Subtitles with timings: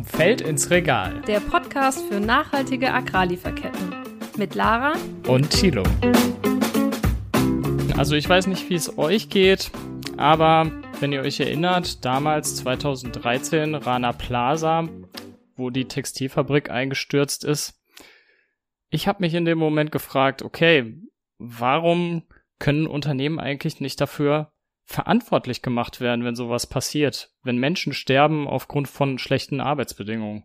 [0.00, 1.20] Vom Feld ins Regal.
[1.26, 3.94] Der Podcast für nachhaltige Agrarlieferketten.
[4.38, 4.94] Mit Lara
[5.28, 5.82] und Thilo.
[7.98, 9.70] Also ich weiß nicht, wie es euch geht,
[10.16, 14.88] aber wenn ihr euch erinnert, damals 2013 Rana Plaza,
[15.56, 17.78] wo die Textilfabrik eingestürzt ist.
[18.88, 20.96] Ich habe mich in dem Moment gefragt, okay,
[21.36, 22.22] warum
[22.58, 24.50] können Unternehmen eigentlich nicht dafür
[24.90, 30.44] verantwortlich gemacht werden, wenn sowas passiert, wenn Menschen sterben aufgrund von schlechten Arbeitsbedingungen.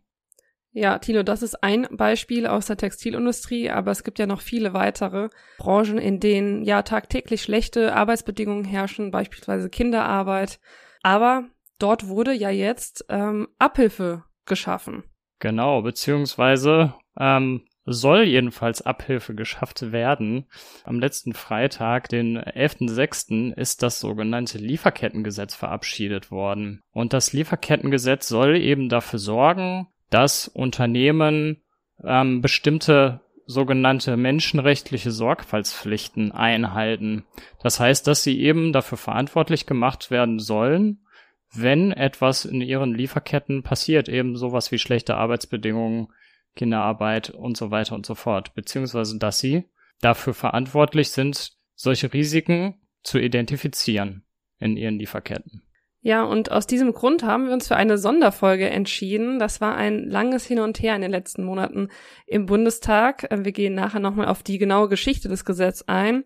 [0.71, 4.73] Ja, Tino, das ist ein Beispiel aus der Textilindustrie, aber es gibt ja noch viele
[4.73, 10.59] weitere Branchen, in denen ja tagtäglich schlechte Arbeitsbedingungen herrschen, beispielsweise Kinderarbeit.
[11.01, 11.45] Aber
[11.79, 15.05] dort wurde ja jetzt ähm, Abhilfe geschaffen.
[15.39, 20.45] Genau, beziehungsweise ähm, soll jedenfalls Abhilfe geschafft werden.
[20.83, 26.81] Am letzten Freitag, den 11.06., ist das sogenannte Lieferkettengesetz verabschiedet worden.
[26.91, 31.61] Und das Lieferkettengesetz soll eben dafür sorgen, dass Unternehmen
[32.03, 37.25] ähm, bestimmte sogenannte menschenrechtliche Sorgfaltspflichten einhalten.
[37.61, 41.05] Das heißt, dass sie eben dafür verantwortlich gemacht werden sollen,
[41.53, 46.07] wenn etwas in ihren Lieferketten passiert, eben sowas wie schlechte Arbeitsbedingungen,
[46.55, 49.65] Kinderarbeit und so weiter und so fort, beziehungsweise dass sie
[50.01, 54.25] dafür verantwortlich sind, solche Risiken zu identifizieren
[54.59, 55.61] in ihren Lieferketten.
[56.01, 59.39] Ja, und aus diesem Grund haben wir uns für eine Sonderfolge entschieden.
[59.39, 61.89] Das war ein langes Hin und Her in den letzten Monaten
[62.27, 63.27] im Bundestag.
[63.31, 66.23] Wir gehen nachher nochmal auf die genaue Geschichte des Gesetzes ein.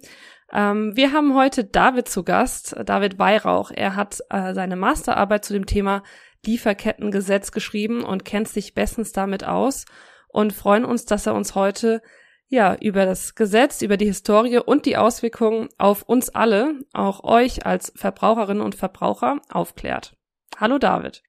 [0.51, 3.71] Ähm, wir haben heute David zu Gast, David Weihrauch.
[3.73, 6.03] Er hat äh, seine Masterarbeit zu dem Thema
[6.45, 9.85] Lieferkettengesetz geschrieben und kennt sich bestens damit aus
[10.29, 12.01] und freuen uns, dass er uns heute
[12.47, 17.65] ja über das Gesetz, über die Historie und die Auswirkungen auf uns alle, auch euch
[17.65, 20.15] als Verbraucherinnen und Verbraucher aufklärt.
[20.57, 21.21] Hallo David.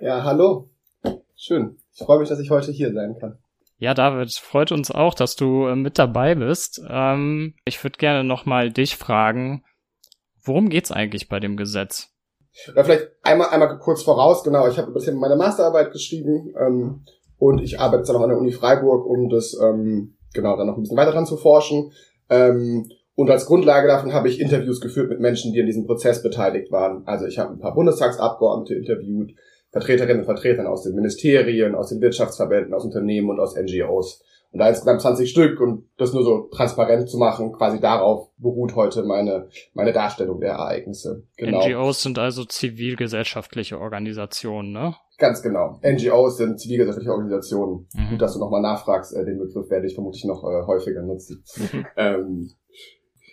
[0.00, 0.70] Ja, hallo.
[1.34, 1.78] Schön.
[1.92, 3.38] Ich freue mich, dass ich heute hier sein kann.
[3.78, 6.80] Ja, David, freut uns auch, dass du äh, mit dabei bist.
[6.88, 9.64] Ähm, ich würde gerne nochmal dich fragen,
[10.42, 12.08] worum geht's eigentlich bei dem Gesetz?
[12.74, 17.04] Ja, vielleicht einmal, einmal kurz voraus, genau, ich habe ein bisschen meine Masterarbeit geschrieben ähm,
[17.38, 20.66] und ich arbeite jetzt dann noch an der Uni Freiburg, um das ähm, genau dann
[20.66, 21.92] noch ein bisschen weiter dran zu forschen.
[22.30, 26.22] Ähm, und als Grundlage davon habe ich Interviews geführt mit Menschen, die an diesem Prozess
[26.22, 27.02] beteiligt waren.
[27.06, 29.34] Also ich habe ein paar Bundestagsabgeordnete interviewt,
[29.70, 34.22] Vertreterinnen und Vertretern aus den Ministerien, aus den Wirtschaftsverbänden, aus Unternehmen und aus NGOs.
[34.52, 38.74] Und da insgesamt 20 Stück und das nur so transparent zu machen, quasi darauf beruht
[38.74, 41.24] heute meine, meine Darstellung der Ereignisse.
[41.36, 41.66] Genau.
[41.66, 44.94] NGOs sind also zivilgesellschaftliche Organisationen, ne?
[45.18, 45.80] Ganz genau.
[45.82, 47.88] NGOs sind zivilgesellschaftliche Organisationen.
[47.94, 48.10] Mhm.
[48.10, 51.42] Gut, dass du nochmal nachfragst, äh, den Begriff werde ich vermutlich noch äh, häufiger nutzen.
[51.56, 51.86] Mhm.
[51.96, 52.50] Ähm,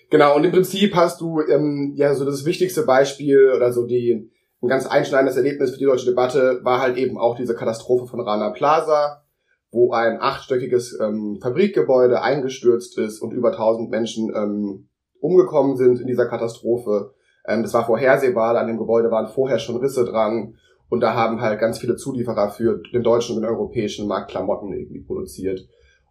[0.10, 4.32] genau, und im Prinzip hast du ähm, ja so das wichtigste Beispiel oder so die
[4.64, 8.22] ein ganz einschneidendes Erlebnis für die deutsche Debatte war halt eben auch diese Katastrophe von
[8.22, 9.24] Rana Plaza,
[9.72, 14.88] wo ein achtstöckiges ähm, Fabrikgebäude eingestürzt ist und über 1000 Menschen ähm,
[15.20, 17.14] umgekommen sind in dieser Katastrophe.
[17.46, 20.56] Ähm, das war vorhersehbar, an dem Gebäude waren vorher schon Risse dran
[20.94, 24.72] und da haben halt ganz viele Zulieferer für den deutschen und den europäischen Markt Klamotten
[24.72, 25.68] irgendwie produziert.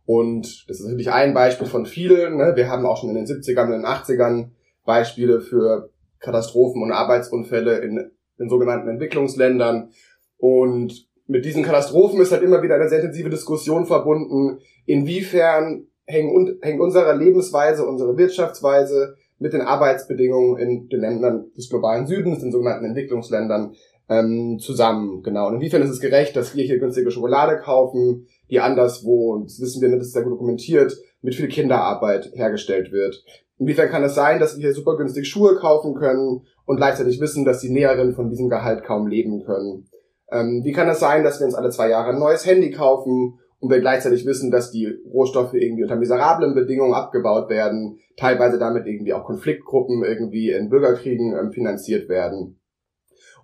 [0.07, 2.37] Und das ist natürlich ein Beispiel von vielen.
[2.37, 2.55] Ne?
[2.57, 4.49] Wir haben auch schon in den 70ern und den 80ern
[4.85, 8.11] Beispiele für Katastrophen und Arbeitsunfälle in
[8.41, 9.91] den sogenannten Entwicklungsländern.
[10.39, 16.59] Und mit diesen Katastrophen ist halt immer wieder eine sehr intensive Diskussion verbunden, inwiefern hängen,
[16.61, 22.51] hängt unsere Lebensweise, unsere Wirtschaftsweise mit den Arbeitsbedingungen in den Ländern des globalen Südens, den
[22.51, 23.75] sogenannten Entwicklungsländern,
[24.09, 25.23] ähm, zusammen.
[25.23, 25.49] Genau.
[25.49, 29.61] Und inwiefern ist es gerecht, dass wir hier günstige Schokolade kaufen, die anderswo, und das
[29.61, 33.25] wissen wir, das ist sehr gut dokumentiert, mit viel Kinderarbeit hergestellt wird.
[33.59, 37.45] Inwiefern kann es sein, dass wir hier super günstig Schuhe kaufen können und gleichzeitig wissen,
[37.45, 39.89] dass die Näherinnen von diesem Gehalt kaum leben können?
[40.31, 43.39] Ähm, wie kann es sein, dass wir uns alle zwei Jahre ein neues Handy kaufen
[43.61, 48.87] und wir gleichzeitig wissen, dass die Rohstoffe irgendwie unter miserablen Bedingungen abgebaut werden, teilweise damit
[48.87, 52.59] irgendwie auch Konfliktgruppen irgendwie in Bürgerkriegen ähm, finanziert werden?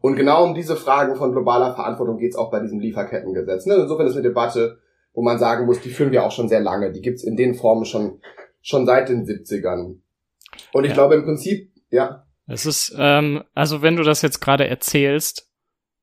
[0.01, 3.67] Und genau um diese Fragen von globaler Verantwortung geht es auch bei diesem Lieferkettengesetz.
[3.67, 3.75] Ne?
[3.75, 4.79] Insofern ist eine Debatte,
[5.13, 6.93] wo man sagen muss, die führen wir auch schon sehr lange.
[6.93, 8.21] Die gibt's in den Formen schon,
[8.63, 9.97] schon seit den 70ern.
[10.73, 10.95] Und ich ja.
[10.95, 12.25] glaube im Prinzip, ja.
[12.47, 15.51] Es ist, ähm, also wenn du das jetzt gerade erzählst,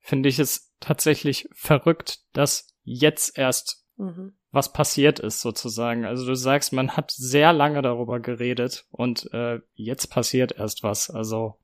[0.01, 4.33] finde ich es tatsächlich verrückt, dass jetzt erst mhm.
[4.51, 6.05] was passiert ist, sozusagen.
[6.05, 11.09] Also du sagst, man hat sehr lange darüber geredet und äh, jetzt passiert erst was.
[11.09, 11.55] Also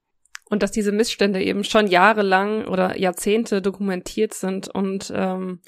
[0.51, 5.61] und dass diese Missstände eben schon jahrelang oder Jahrzehnte dokumentiert sind und ähm,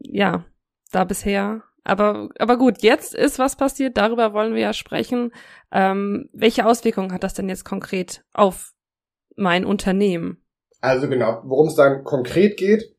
[0.00, 0.44] ja,
[0.92, 1.64] da bisher.
[1.82, 5.32] Aber, aber gut, jetzt ist was passiert, darüber wollen wir ja sprechen.
[5.72, 8.72] Ähm, welche Auswirkungen hat das denn jetzt konkret auf
[9.34, 10.42] mein Unternehmen?
[10.80, 12.96] Also genau, worum es dann konkret geht,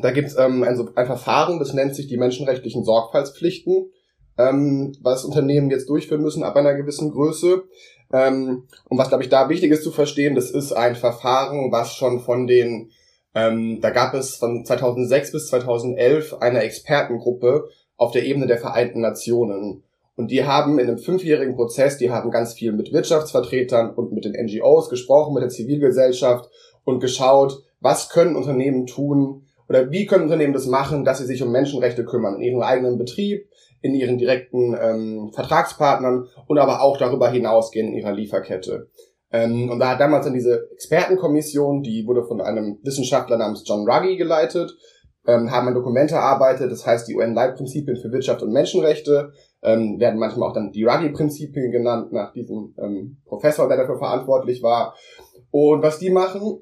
[0.00, 3.90] Da gibt es ähm, ein, ein Verfahren, das nennt sich die menschenrechtlichen Sorgfaltspflichten,
[4.38, 7.64] ähm, was Unternehmen jetzt durchführen müssen ab einer gewissen Größe.
[8.12, 11.94] Ähm, und was, glaube ich, da wichtig ist zu verstehen, das ist ein Verfahren, was
[11.94, 12.90] schon von den,
[13.34, 19.00] ähm, da gab es von 2006 bis 2011 eine Expertengruppe auf der Ebene der Vereinten
[19.00, 19.82] Nationen.
[20.16, 24.24] Und die haben in einem fünfjährigen Prozess, die haben ganz viel mit Wirtschaftsvertretern und mit
[24.24, 26.48] den NGOs gesprochen, mit der Zivilgesellschaft
[26.84, 31.42] und geschaut, was können Unternehmen tun oder wie können Unternehmen das machen, dass sie sich
[31.42, 33.48] um Menschenrechte kümmern in ihrem eigenen Betrieb,
[33.86, 38.88] in ihren direkten ähm, Vertragspartnern und aber auch darüber hinausgehen in ihrer Lieferkette.
[39.32, 43.88] Ähm, und da hat damals dann diese Expertenkommission, die wurde von einem Wissenschaftler namens John
[43.88, 44.76] Ruggie geleitet,
[45.26, 50.20] ähm, haben ein Dokument erarbeitet, das heißt die UN-Leitprinzipien für Wirtschaft und Menschenrechte, ähm, werden
[50.20, 54.94] manchmal auch dann die Ruggie-Prinzipien genannt, nach diesem ähm, Professor, der dafür verantwortlich war.
[55.50, 56.60] Und was die machen,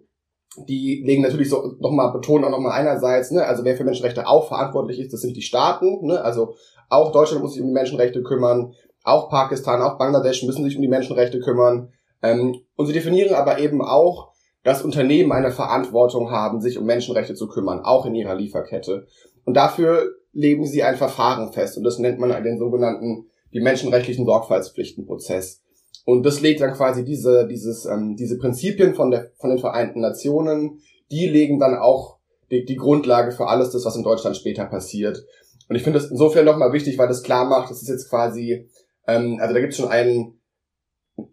[0.69, 4.49] die legen natürlich so nochmal, betonen auch nochmal einerseits, ne, also wer für Menschenrechte auch
[4.49, 6.55] verantwortlich ist, das sind die Staaten, ne, also
[6.89, 10.83] auch Deutschland muss sich um die Menschenrechte kümmern, auch Pakistan, auch Bangladesch müssen sich um
[10.83, 11.93] die Menschenrechte kümmern.
[12.23, 14.33] Ähm, und sie definieren aber eben auch,
[14.63, 19.07] dass Unternehmen eine Verantwortung haben, sich um Menschenrechte zu kümmern, auch in ihrer Lieferkette.
[19.45, 24.25] Und dafür legen sie ein Verfahren fest und das nennt man den sogenannten, die menschenrechtlichen
[24.25, 25.63] Sorgfaltspflichtenprozess.
[26.05, 30.01] Und das legt dann quasi diese, dieses, ähm, diese Prinzipien von, der, von den Vereinten
[30.01, 30.81] Nationen,
[31.11, 32.19] die legen dann auch
[32.51, 35.25] die, die Grundlage für alles das, was in Deutschland später passiert.
[35.69, 38.69] Und ich finde das insofern nochmal wichtig, weil das klar macht, das ist jetzt quasi,
[39.07, 40.41] ähm, also da gibt es schon einen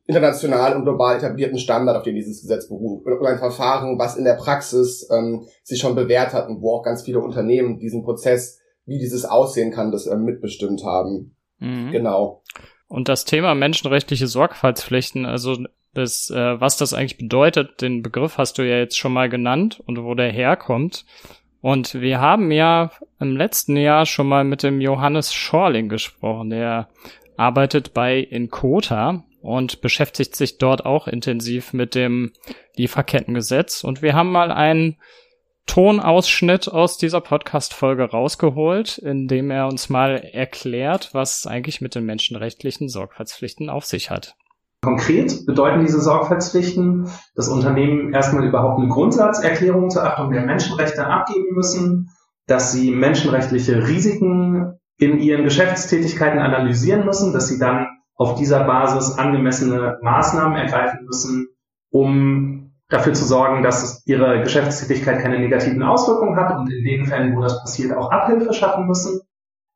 [0.06, 3.06] international und global etablierten Standard, auf den dieses Gesetz beruht.
[3.06, 6.83] Und ein Verfahren, was in der Praxis ähm, sich schon bewährt hat und wo auch
[6.83, 11.35] ganz viele Unternehmen diesen Prozess, wie dieses aussehen kann, das ähm, mitbestimmt haben.
[11.59, 11.91] Mhm.
[11.91, 12.44] Genau.
[12.91, 15.57] Und das Thema menschenrechtliche Sorgfaltspflichten, also
[15.93, 19.81] das, äh, was das eigentlich bedeutet, den Begriff hast du ja jetzt schon mal genannt
[19.85, 21.05] und wo der herkommt.
[21.61, 26.49] Und wir haben ja im letzten Jahr schon mal mit dem Johannes Schorling gesprochen.
[26.49, 26.89] Der
[27.38, 32.33] arbeitet bei Inkota und beschäftigt sich dort auch intensiv mit dem
[32.75, 33.85] Lieferkettengesetz.
[33.85, 34.97] Und wir haben mal einen
[35.71, 42.03] Tonausschnitt aus dieser Podcast-Folge rausgeholt, in dem er uns mal erklärt, was eigentlich mit den
[42.03, 44.35] menschenrechtlichen Sorgfaltspflichten auf sich hat.
[44.83, 51.56] Konkret bedeuten diese Sorgfaltspflichten, dass Unternehmen erstmal überhaupt eine Grundsatzerklärung zur Achtung der Menschenrechte abgeben
[51.56, 52.09] müssen,
[52.47, 59.17] dass sie menschenrechtliche Risiken in ihren Geschäftstätigkeiten analysieren müssen, dass sie dann auf dieser Basis
[59.17, 61.47] angemessene Maßnahmen ergreifen müssen,
[61.91, 62.61] um
[62.91, 67.41] dafür zu sorgen, dass ihre Geschäftstätigkeit keine negativen Auswirkungen hat und in den Fällen, wo
[67.41, 69.21] das passiert, auch Abhilfe schaffen müssen.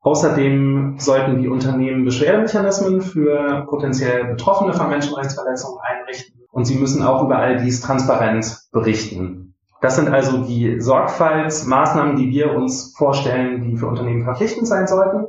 [0.02, 7.24] Außerdem sollten die Unternehmen Beschwerdemechanismen für potenziell Betroffene von Menschenrechtsverletzungen einrichten und sie müssen auch
[7.24, 9.54] über all dies transparent berichten.
[9.80, 15.26] Das sind also die Sorgfaltsmaßnahmen, die wir uns vorstellen, die für Unternehmen verpflichtend sein sollten.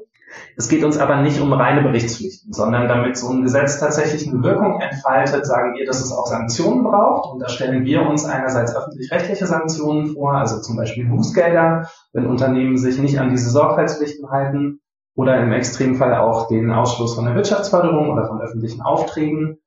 [0.55, 4.43] Es geht uns aber nicht um reine Berichtspflichten, sondern damit so ein Gesetz tatsächlich eine
[4.43, 7.31] Wirkung entfaltet, sagen wir, dass es auch Sanktionen braucht.
[7.31, 12.77] Und da stellen wir uns einerseits öffentlich-rechtliche Sanktionen vor, also zum Beispiel Bußgelder, wenn Unternehmen
[12.77, 14.79] sich nicht an diese Sorgfaltspflichten halten
[15.15, 19.57] oder im Extremfall auch den Ausschluss von der Wirtschaftsförderung oder von öffentlichen Aufträgen.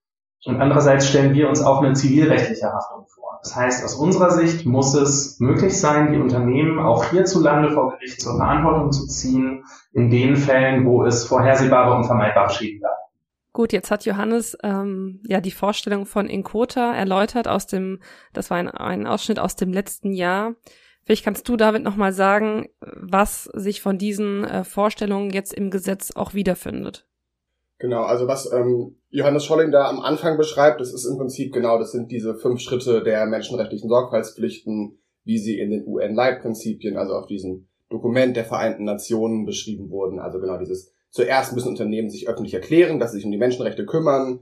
[0.45, 3.39] Und andererseits stellen wir uns auch eine zivilrechtliche Haftung vor.
[3.43, 8.21] Das heißt, aus unserer Sicht muss es möglich sein, die Unternehmen auch hierzulande vor Gericht
[8.21, 12.97] zur Verantwortung zu ziehen, in den Fällen, wo es vorhersehbare und vermeidbare Schäden gab.
[13.53, 18.01] Gut, jetzt hat Johannes ähm, ja die Vorstellung von Inkota erläutert aus dem,
[18.33, 20.55] das war ein, ein Ausschnitt aus dem letzten Jahr.
[21.05, 26.13] Vielleicht kannst du, David, nochmal sagen, was sich von diesen äh, Vorstellungen jetzt im Gesetz
[26.15, 27.10] auch wiederfindet.
[27.81, 31.79] Genau, also was ähm, Johannes Scholling da am Anfang beschreibt, das ist im Prinzip genau,
[31.79, 37.27] das sind diese fünf Schritte der menschenrechtlichen Sorgfaltspflichten, wie sie in den UN-Leitprinzipien, also auf
[37.27, 40.19] diesem Dokument der Vereinten Nationen beschrieben wurden.
[40.19, 43.87] Also genau dieses, zuerst müssen Unternehmen sich öffentlich erklären, dass sie sich um die Menschenrechte
[43.87, 44.41] kümmern.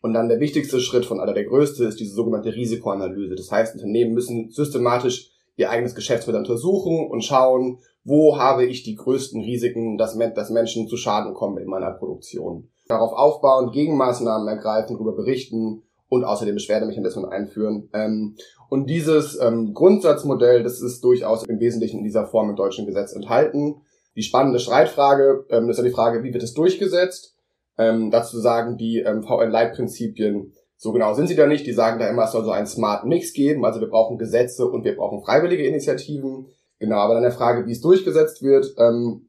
[0.00, 3.34] Und dann der wichtigste Schritt von aller der größte ist diese sogenannte Risikoanalyse.
[3.34, 8.94] Das heißt, Unternehmen müssen systematisch ihr eigenes Geschäftsmodell untersuchen und schauen, wo habe ich die
[8.94, 14.94] größten Risiken, dass, dass Menschen zu Schaden kommen in meiner Produktion darauf aufbauen, Gegenmaßnahmen ergreifen,
[14.94, 17.88] darüber berichten und außerdem Beschwerdemechanismen einführen.
[17.92, 18.36] Ähm,
[18.70, 23.12] und dieses ähm, Grundsatzmodell, das ist durchaus im Wesentlichen in dieser Form im deutschen Gesetz
[23.12, 23.82] enthalten.
[24.16, 27.36] Die spannende Streitfrage ähm, ist ja die Frage, wie wird es durchgesetzt?
[27.76, 31.66] Ähm, dazu sagen die ähm, VN-Leitprinzipien, so genau sind sie da nicht.
[31.66, 33.64] Die sagen da immer, es soll so einen Smart Mix geben.
[33.64, 36.46] Also wir brauchen Gesetze und wir brauchen freiwillige Initiativen.
[36.78, 39.27] Genau, aber dann der Frage, wie es durchgesetzt wird, ähm,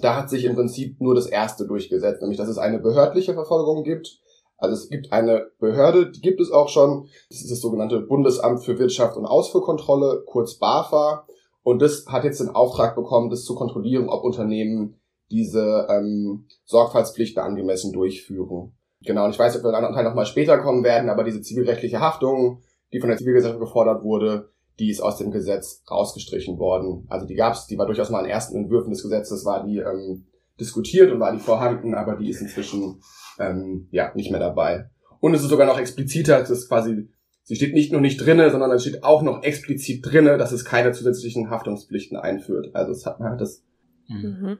[0.00, 3.84] da hat sich im Prinzip nur das erste durchgesetzt, nämlich dass es eine behördliche Verfolgung
[3.84, 4.18] gibt.
[4.56, 7.08] Also es gibt eine Behörde, die gibt es auch schon.
[7.28, 11.26] Das ist das sogenannte Bundesamt für Wirtschaft und Ausfuhrkontrolle, kurz BAFA.
[11.64, 17.42] Und das hat jetzt den Auftrag bekommen, das zu kontrollieren, ob Unternehmen diese ähm, Sorgfaltspflichten
[17.42, 18.72] angemessen durchführen.
[19.04, 21.24] Genau, und ich weiß, ob wir in einem anderen Teil nochmal später kommen werden, aber
[21.24, 24.50] diese zivilrechtliche Haftung, die von der Zivilgesellschaft gefordert wurde,
[24.82, 27.06] die ist aus dem Gesetz rausgestrichen worden.
[27.08, 29.78] Also die gab es, die war durchaus mal in ersten Entwürfen des Gesetzes, war die
[29.78, 30.26] ähm,
[30.58, 33.00] diskutiert und war die vorhanden, aber die ist inzwischen
[33.38, 34.90] ähm, ja nicht mehr dabei.
[35.20, 37.08] Und es ist sogar noch expliziter, das ist quasi,
[37.44, 40.64] sie steht nicht nur nicht drinne, sondern es steht auch noch explizit drinne, dass es
[40.64, 42.74] keine zusätzlichen Haftungspflichten einführt.
[42.74, 43.62] Also es hat, man hat das.
[44.08, 44.58] Mhm.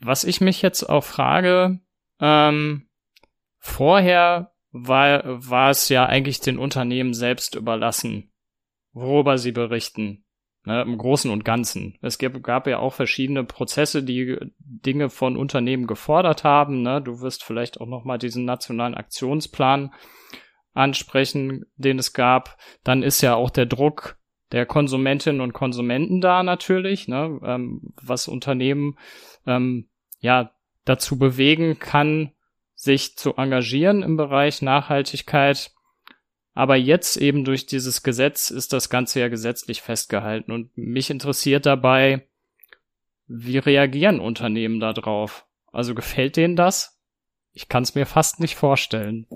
[0.00, 1.80] Was ich mich jetzt auch frage,
[2.18, 2.88] ähm,
[3.58, 8.30] vorher war, war es ja eigentlich den Unternehmen selbst überlassen,
[8.94, 10.24] worüber sie berichten.
[10.66, 11.98] Ne, Im Großen und Ganzen.
[12.00, 16.80] Es gab, gab ja auch verschiedene Prozesse, die Dinge von Unternehmen gefordert haben.
[16.80, 17.02] Ne?
[17.02, 19.92] Du wirst vielleicht auch nochmal diesen nationalen Aktionsplan
[20.72, 22.56] ansprechen, den es gab.
[22.82, 24.16] Dann ist ja auch der Druck
[24.52, 27.40] der Konsumentinnen und Konsumenten da natürlich, ne?
[27.44, 28.96] ähm, was Unternehmen
[29.46, 29.88] ähm,
[30.20, 30.52] ja
[30.86, 32.32] dazu bewegen kann,
[32.74, 35.73] sich zu engagieren im Bereich Nachhaltigkeit.
[36.54, 40.52] Aber jetzt eben durch dieses Gesetz ist das Ganze ja gesetzlich festgehalten.
[40.52, 42.28] Und mich interessiert dabei,
[43.26, 45.46] wie reagieren Unternehmen darauf?
[45.72, 47.00] Also gefällt denen das?
[47.52, 49.26] Ich kann es mir fast nicht vorstellen.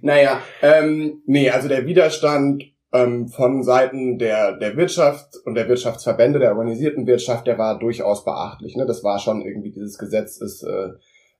[0.00, 6.38] Naja, ähm, nee, also der Widerstand ähm, von Seiten der, der Wirtschaft und der Wirtschaftsverbände,
[6.38, 8.76] der organisierten Wirtschaft, der war durchaus beachtlich.
[8.76, 8.86] Ne?
[8.86, 10.90] Das war schon irgendwie, dieses Gesetz ist äh,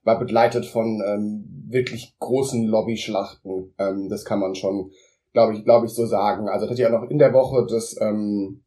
[0.05, 3.73] war begleitet von ähm, wirklich großen Lobbyschlachten.
[3.77, 4.91] Ähm, das kann man schon,
[5.33, 6.47] glaube ich, glaube ich, so sagen.
[6.47, 8.63] Also hat ja noch in der Woche des ähm,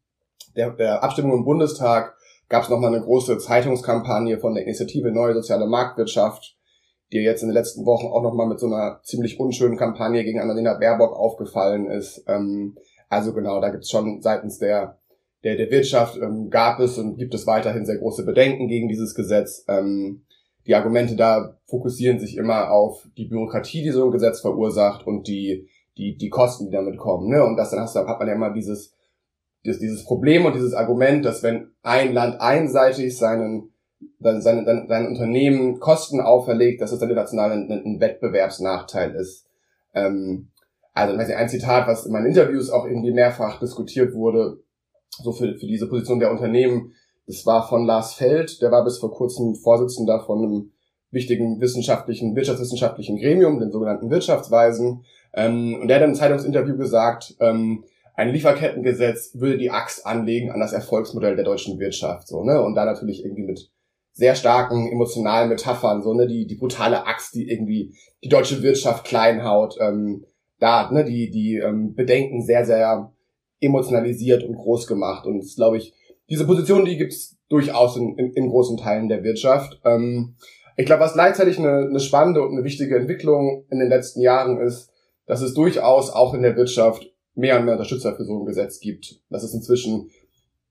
[0.55, 2.15] der, der Abstimmung im Bundestag
[2.49, 6.57] gab es nochmal eine große Zeitungskampagne von der Initiative Neue Soziale Marktwirtschaft,
[7.11, 10.39] die jetzt in den letzten Wochen auch nochmal mit so einer ziemlich unschönen Kampagne gegen
[10.39, 12.23] Annalena Baerbock aufgefallen ist.
[12.27, 12.75] Ähm,
[13.07, 14.99] also genau, da gibt es schon seitens der
[15.43, 19.15] der, der Wirtschaft ähm, gab es und gibt es weiterhin sehr große Bedenken gegen dieses
[19.15, 19.63] Gesetz.
[19.69, 20.25] Ähm,
[20.69, 25.27] die Argumente da fokussieren sich immer auf die Bürokratie, die so ein Gesetz verursacht und
[25.27, 27.27] die, die, die Kosten, die damit kommen.
[27.27, 27.43] Ne?
[27.43, 28.93] Und das dann hast du, hat man ja immer dieses,
[29.65, 33.73] dieses, Problem und dieses Argument, dass wenn ein Land einseitig seinen,
[34.19, 39.47] seinen, seinen, seinen Unternehmen Kosten auferlegt, dass es dann international ein, ein Wettbewerbsnachteil ist.
[39.95, 40.49] Ähm,
[40.93, 44.59] also ein Zitat, was in meinen Interviews auch irgendwie mehrfach diskutiert wurde,
[45.09, 46.93] so für, für diese Position der Unternehmen,
[47.29, 50.71] das war von Lars Feld, der war bis vor kurzem Vorsitzender von einem
[51.11, 55.05] wichtigen wissenschaftlichen, wirtschaftswissenschaftlichen Gremium, den sogenannten Wirtschaftsweisen.
[55.33, 57.83] Ähm, und der hat einem Zeitungsinterview gesagt, ähm,
[58.15, 62.63] ein Lieferkettengesetz würde die Axt anlegen an das Erfolgsmodell der deutschen Wirtschaft, so, ne?
[62.63, 63.69] Und da natürlich irgendwie mit
[64.11, 66.25] sehr starken emotionalen Metaphern, so, ne?
[66.25, 67.93] Die, die brutale Axt, die irgendwie
[68.23, 70.25] die deutsche Wirtschaft klein haut, ähm,
[70.59, 71.05] da, ne?
[71.05, 73.11] Die, die ähm, Bedenken sehr, sehr
[73.61, 75.27] emotionalisiert und groß gemacht.
[75.27, 75.93] Und das glaube ich,
[76.29, 79.79] diese Position, die gibt's durchaus in, in, in großen Teilen der Wirtschaft.
[79.83, 80.35] Ähm,
[80.77, 84.59] ich glaube, was gleichzeitig eine, eine spannende und eine wichtige Entwicklung in den letzten Jahren
[84.59, 84.91] ist,
[85.25, 88.79] dass es durchaus auch in der Wirtschaft mehr und mehr Unterstützer für so ein Gesetz
[88.79, 89.21] gibt.
[89.29, 90.09] Dass es inzwischen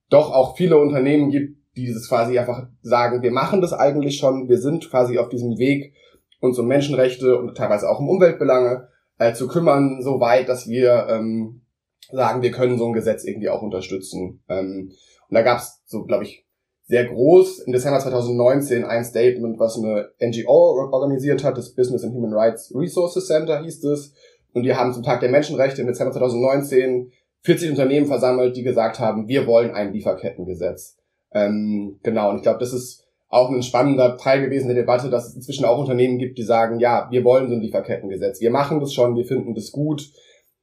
[0.08, 4.48] doch auch viele Unternehmen gibt, die dieses quasi einfach sagen, wir machen das eigentlich schon,
[4.48, 5.94] wir sind quasi auf diesem Weg,
[6.40, 8.88] uns um Menschenrechte und teilweise auch um Umweltbelange
[9.18, 11.62] äh, zu kümmern, so weit, dass wir ähm,
[12.10, 14.42] sagen, wir können so ein Gesetz irgendwie auch unterstützen.
[14.48, 14.92] Ähm,
[15.28, 16.46] und da gab es so, glaube ich,
[16.88, 22.14] sehr groß im Dezember 2019 ein Statement, was eine NGO organisiert hat, das Business and
[22.14, 24.14] Human Rights Resources Center hieß es.
[24.54, 28.98] Und die haben zum Tag der Menschenrechte im Dezember 2019 40 Unternehmen versammelt, die gesagt
[28.98, 30.96] haben, wir wollen ein Lieferkettengesetz.
[31.32, 35.28] Ähm, genau, und ich glaube, das ist auch ein spannender Teil gewesen der Debatte, dass
[35.28, 38.40] es inzwischen auch Unternehmen gibt, die sagen, ja, wir wollen so ein Lieferkettengesetz.
[38.40, 40.10] Wir machen das schon, wir finden das gut.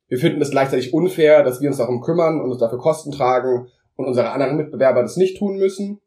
[0.07, 3.67] Wir finden es gleichzeitig unfair, dass wir uns darum kümmern und uns dafür Kosten tragen
[3.95, 6.01] und unsere anderen Mitbewerber das nicht tun müssen.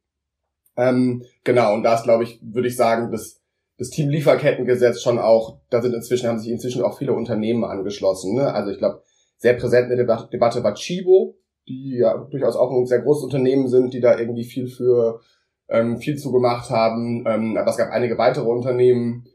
[0.77, 3.41] Ähm, genau, und da ist, glaube ich, würde ich sagen, das,
[3.79, 8.35] das Team Lieferkettengesetz schon auch, da sind inzwischen, haben sich inzwischen auch viele Unternehmen angeschlossen.
[8.35, 8.53] Ne?
[8.53, 9.03] Also ich glaube,
[9.39, 11.37] sehr präsent in der Debatte, Debatte war Chibo,
[11.69, 15.21] die ja durchaus auch ein sehr großes Unternehmen sind, die da irgendwie viel für
[15.69, 17.25] ähm, viel zu gemacht haben.
[17.27, 19.27] Ähm, aber es gab einige weitere Unternehmen.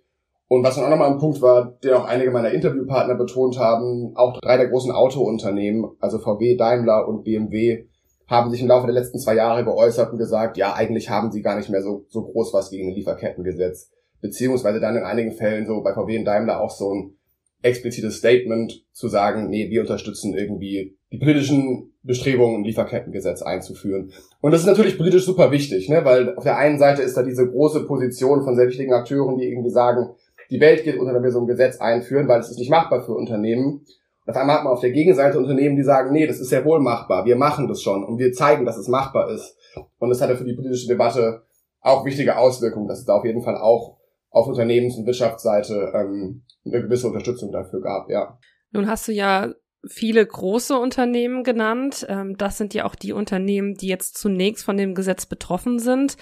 [0.48, 4.14] Und was dann auch nochmal ein Punkt war, der auch einige meiner Interviewpartner betont haben,
[4.16, 7.88] auch drei der großen Autounternehmen, also VW, Daimler und BMW,
[8.34, 11.42] haben sich im Laufe der letzten zwei Jahre geäußert und gesagt, ja, eigentlich haben sie
[11.42, 13.92] gar nicht mehr so, so groß was gegen ein Lieferkettengesetz.
[14.22, 17.16] Beziehungsweise dann in einigen Fällen so bei VW und Daimler auch so ein
[17.62, 24.12] explizites Statement zu sagen, nee, wir unterstützen irgendwie die politischen Bestrebungen, ein Lieferkettengesetz einzuführen.
[24.42, 26.04] Und das ist natürlich politisch super wichtig, ne?
[26.04, 29.46] weil auf der einen Seite ist da diese große Position von sehr wichtigen Akteuren, die
[29.46, 30.10] irgendwie sagen,
[30.50, 33.04] die Welt geht unter, wenn wir so ein Gesetz einführen, weil es ist nicht machbar
[33.04, 33.86] für Unternehmen.
[34.26, 36.80] Auf einmal hat man auf der Gegenseite Unternehmen, die sagen, nee, das ist sehr wohl
[36.80, 39.58] machbar, wir machen das schon und wir zeigen, dass es machbar ist.
[40.00, 41.44] Und das hatte für die politische Debatte
[41.82, 43.98] auch wichtige Auswirkungen, dass es da auf jeden Fall auch
[44.30, 48.40] auf Unternehmens- und Wirtschaftsseite ähm, eine gewisse Unterstützung dafür gab, ja.
[48.72, 49.54] Nun hast du ja
[49.86, 52.06] viele große Unternehmen genannt.
[52.10, 56.16] Ähm, das sind ja auch die Unternehmen, die jetzt zunächst von dem Gesetz betroffen sind.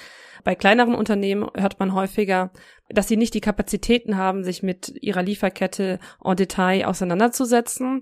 [0.43, 2.51] Bei kleineren Unternehmen hört man häufiger,
[2.93, 8.01] dass sie nicht die Kapazitäten haben, sich mit ihrer Lieferkette en Detail auseinanderzusetzen.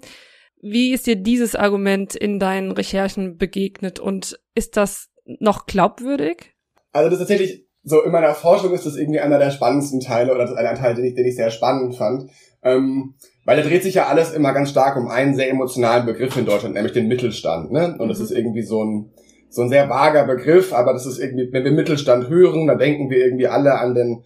[0.62, 6.54] Wie ist dir dieses Argument in deinen Recherchen begegnet und ist das noch glaubwürdig?
[6.92, 10.32] Also das ist tatsächlich so in meiner Forschung ist das irgendwie einer der spannendsten Teile
[10.32, 12.30] oder das ist einer Teil, den ich, den ich sehr spannend fand.
[12.62, 13.16] Ähm,
[13.46, 16.46] weil da dreht sich ja alles immer ganz stark um einen sehr emotionalen Begriff in
[16.46, 17.72] Deutschland, nämlich den Mittelstand.
[17.72, 17.96] Ne?
[17.98, 18.26] Und das mhm.
[18.26, 19.12] ist irgendwie so ein,
[19.50, 23.10] so ein sehr vager Begriff, aber das ist irgendwie, wenn wir Mittelstand hören, dann denken
[23.10, 24.24] wir irgendwie alle an den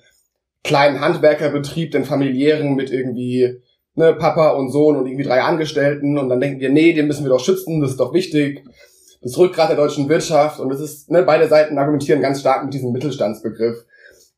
[0.63, 3.61] kleinen Handwerkerbetrieb, den familiären mit irgendwie
[3.95, 7.23] ne, Papa und Sohn und irgendwie drei Angestellten und dann denken wir, nee, den müssen
[7.23, 8.63] wir doch schützen, das ist doch wichtig.
[9.21, 12.73] Das Rückgrat der deutschen Wirtschaft und es ist, ne, beide Seiten argumentieren ganz stark mit
[12.73, 13.85] diesem Mittelstandsbegriff.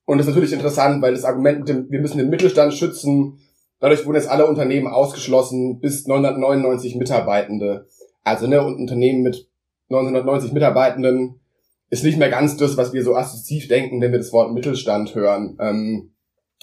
[0.06, 3.40] Und das ist natürlich interessant, weil das Argument mit dem, wir müssen den Mittelstand schützen,
[3.80, 7.88] Dadurch wurden jetzt alle Unternehmen ausgeschlossen, bis 999 Mitarbeitende.
[8.24, 9.48] Also ne, und Unternehmen mit
[9.90, 11.40] 990 Mitarbeitenden
[11.90, 15.14] ist nicht mehr ganz das, was wir so assoziativ denken, wenn wir das Wort Mittelstand
[15.14, 15.58] hören.
[15.60, 16.15] Ähm,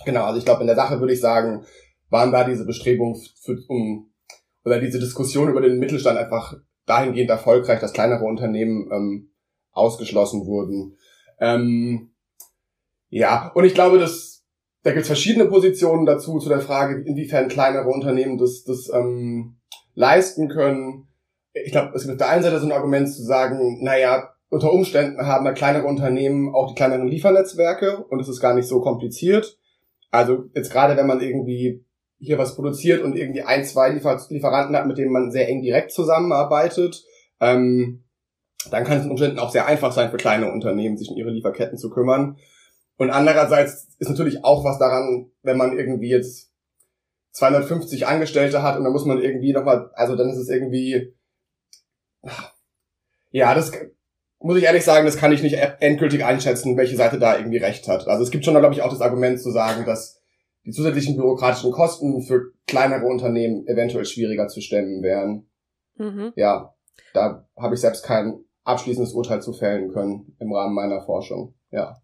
[0.04, 1.64] genau, also ich glaube, in der Sache würde ich sagen,
[2.10, 4.12] waren da diese Bestrebungen für, um,
[4.64, 6.54] oder diese Diskussion über den Mittelstand einfach
[6.86, 9.30] dahingehend erfolgreich, dass kleinere Unternehmen ähm,
[9.72, 10.96] ausgeschlossen wurden.
[11.40, 12.12] Ähm,
[13.08, 14.32] ja, und ich glaube, dass
[14.82, 19.56] da gibt es verschiedene Positionen dazu, zu der Frage, inwiefern kleinere Unternehmen das, das ähm,
[19.94, 21.06] leisten können.
[21.52, 24.72] Ich glaube, es gibt auf der einen Seite so ein Argument zu sagen, naja, unter
[24.72, 28.80] Umständen haben da kleinere Unternehmen auch die kleineren Liefernetzwerke und es ist gar nicht so
[28.80, 29.58] kompliziert.
[30.12, 31.84] Also jetzt gerade, wenn man irgendwie
[32.18, 35.62] hier was produziert und irgendwie ein, zwei Liefer Lieferanten hat, mit denen man sehr eng
[35.62, 37.02] direkt zusammenarbeitet,
[37.40, 38.04] ähm,
[38.70, 41.30] dann kann es unter Umständen auch sehr einfach sein für kleine Unternehmen, sich um ihre
[41.30, 42.36] Lieferketten zu kümmern.
[42.96, 46.52] Und andererseits ist natürlich auch was daran, wenn man irgendwie jetzt
[47.32, 51.14] 250 Angestellte hat und dann muss man irgendwie nochmal, also dann ist es irgendwie,
[53.30, 53.72] ja, das
[54.42, 57.88] muss ich ehrlich sagen, das kann ich nicht endgültig einschätzen, welche Seite da irgendwie recht
[57.88, 58.08] hat.
[58.08, 60.20] Also es gibt schon, glaube ich, auch das Argument zu sagen, dass
[60.64, 65.46] die zusätzlichen bürokratischen Kosten für kleinere Unternehmen eventuell schwieriger zu stemmen wären.
[65.96, 66.32] Mhm.
[66.36, 66.74] Ja,
[67.14, 71.54] da habe ich selbst kein abschließendes Urteil zu fällen können im Rahmen meiner Forschung.
[71.70, 72.00] Ja.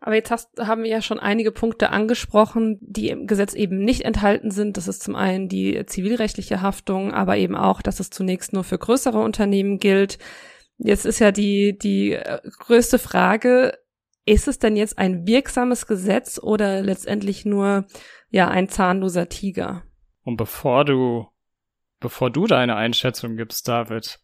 [0.00, 4.02] Aber jetzt hast, haben wir ja schon einige Punkte angesprochen, die im Gesetz eben nicht
[4.02, 4.76] enthalten sind.
[4.76, 8.76] Das ist zum einen die zivilrechtliche Haftung, aber eben auch, dass es zunächst nur für
[8.76, 10.18] größere Unternehmen gilt.
[10.78, 13.78] Jetzt ist ja die, die äh, größte Frage,
[14.26, 17.86] ist es denn jetzt ein wirksames Gesetz oder letztendlich nur,
[18.30, 19.84] ja, ein zahnloser Tiger?
[20.22, 21.28] Und bevor du,
[22.00, 24.20] bevor du deine Einschätzung gibst, David,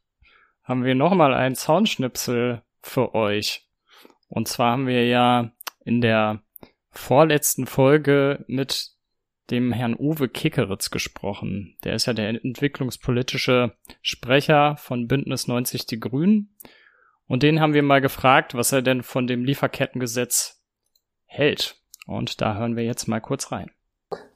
[0.63, 3.69] haben wir nochmal einen Zaunschnipsel für euch.
[4.29, 5.53] Und zwar haben wir ja
[5.85, 6.43] in der
[6.91, 8.91] vorletzten Folge mit
[9.51, 11.77] dem Herrn Uwe Kickeritz gesprochen.
[11.85, 16.57] Der ist ja der entwicklungspolitische Sprecher von Bündnis 90 Die Grünen.
[17.27, 20.63] Und den haben wir mal gefragt, was er denn von dem Lieferkettengesetz
[21.25, 21.77] hält.
[22.07, 23.71] Und da hören wir jetzt mal kurz rein.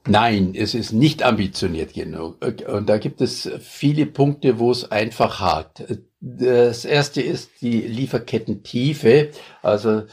[0.07, 2.39] Nein, es ist nicht ambitioniert genug.
[2.69, 5.83] Und da gibt es viele Punkte, wo es einfach hakt.
[6.21, 9.31] Das erste ist die Lieferkettentiefe.
[9.63, 10.05] Also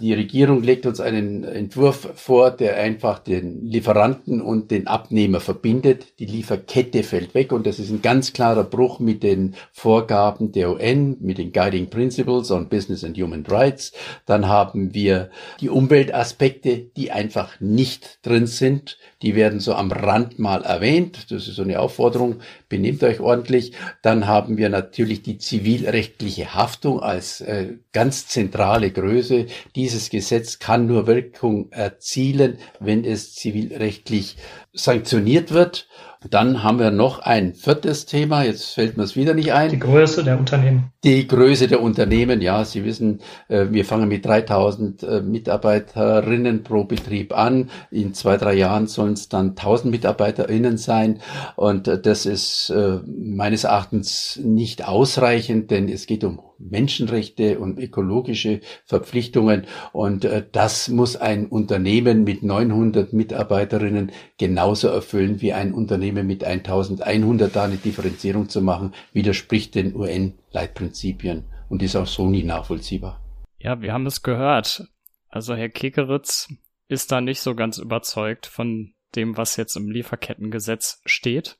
[0.00, 6.20] die Regierung legt uns einen Entwurf vor, der einfach den Lieferanten und den Abnehmer verbindet.
[6.20, 10.70] Die Lieferkette fällt weg und das ist ein ganz klarer Bruch mit den Vorgaben der
[10.70, 13.92] UN, mit den Guiding Principles on Business and Human Rights.
[14.24, 15.30] Dann haben wir
[15.60, 18.98] die Umweltaspekte, die einfach nicht drin sind.
[19.22, 21.32] Die werden so am Rand mal erwähnt.
[21.32, 22.36] Das ist so eine Aufforderung.
[22.68, 23.72] Benehmt euch ordentlich.
[24.02, 29.46] Dann haben wir natürlich die zivilrechtliche Haftung als äh, ganz zentrale Größe.
[29.88, 34.36] Dieses Gesetz kann nur Wirkung erzielen, wenn es zivilrechtlich
[34.74, 35.88] sanktioniert wird.
[36.28, 39.70] Dann haben wir noch ein viertes Thema, jetzt fällt mir es wieder nicht ein.
[39.70, 40.92] Die Größe der Unternehmen.
[41.04, 46.84] Die Größe der Unternehmen, ja, Sie wissen, äh, wir fangen mit 3000 äh, Mitarbeiterinnen pro
[46.84, 47.70] Betrieb an.
[47.90, 51.20] In zwei, drei Jahren sollen es dann 1000 Mitarbeiterinnen sein.
[51.56, 52.74] Und äh, das ist
[53.06, 59.66] meines Erachtens nicht ausreichend, denn es geht um Menschenrechte und ökologische Verpflichtungen.
[59.92, 67.54] Und das muss ein Unternehmen mit 900 Mitarbeiterinnen genauso erfüllen wie ein Unternehmen mit 1100.
[67.54, 73.20] Da eine Differenzierung zu machen, widerspricht den UN-Leitprinzipien und ist auch so nie nachvollziehbar.
[73.58, 74.88] Ja, wir haben es gehört.
[75.28, 76.48] Also Herr Kekeritz
[76.88, 81.58] ist da nicht so ganz überzeugt von dem, was jetzt im Lieferkettengesetz steht.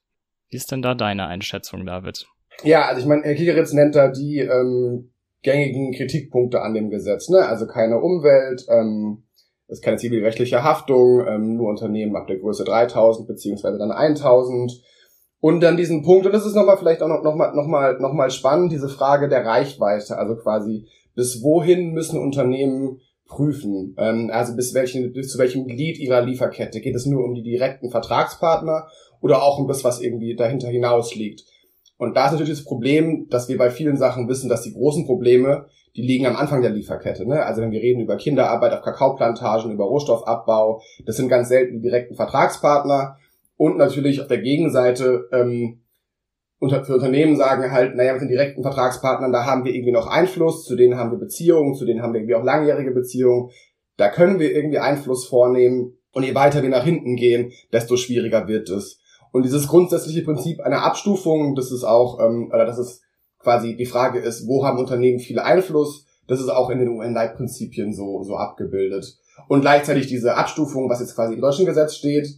[0.48, 2.26] Wie ist denn da deine Einschätzung, David?
[2.62, 5.10] Ja, also ich meine, Herr Kieritz nennt da die ähm,
[5.42, 7.46] gängigen Kritikpunkte an dem Gesetz, ne?
[7.46, 9.24] Also keine Umwelt, ähm,
[9.68, 14.82] es ist keine zivilrechtliche Haftung, ähm, nur Unternehmen ab der Größe 3000 beziehungsweise dann 1000
[15.40, 17.98] und dann diesen Punkt, und das ist nochmal vielleicht auch noch, noch, mal, noch, mal,
[18.00, 24.30] noch mal spannend, diese Frage der Reichweite, also quasi bis wohin müssen Unternehmen prüfen, ähm,
[24.32, 26.80] also bis, welchen, bis zu welchem Glied ihrer Lieferkette.
[26.80, 28.88] Geht es nur um die direkten Vertragspartner
[29.20, 31.44] oder auch um das, was irgendwie dahinter hinaus liegt?
[31.98, 35.04] Und da ist natürlich das Problem, dass wir bei vielen Sachen wissen, dass die großen
[35.04, 37.26] Probleme, die liegen am Anfang der Lieferkette.
[37.26, 37.44] Ne?
[37.44, 41.82] Also wenn wir reden über Kinderarbeit auf Kakaoplantagen, über Rohstoffabbau, das sind ganz selten die
[41.82, 43.16] direkten Vertragspartner.
[43.56, 45.80] Und natürlich auf der Gegenseite ähm,
[46.60, 50.06] unter, für Unternehmen sagen halt, naja, mit den direkten Vertragspartnern, da haben wir irgendwie noch
[50.06, 53.50] Einfluss, zu denen haben wir Beziehungen, zu denen haben wir irgendwie auch langjährige Beziehungen.
[53.96, 55.98] Da können wir irgendwie Einfluss vornehmen.
[56.12, 59.00] Und je weiter wir nach hinten gehen, desto schwieriger wird es.
[59.32, 63.02] Und dieses grundsätzliche Prinzip einer Abstufung, das ist auch, ähm, oder das ist
[63.38, 66.06] quasi die Frage ist, wo haben Unternehmen viel Einfluss?
[66.26, 69.16] Das ist auch in den UN-Leitprinzipien so, so abgebildet.
[69.48, 72.28] Und gleichzeitig diese Abstufung, was jetzt quasi im deutschen Gesetz steht,